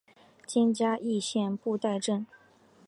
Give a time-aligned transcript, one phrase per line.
[0.47, 2.25] 今嘉义县布袋镇。